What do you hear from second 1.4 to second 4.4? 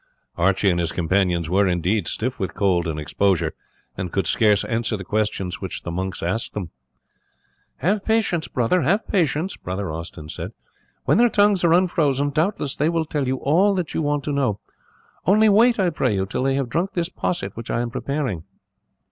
were, indeed, stiff with cold and exposure, and could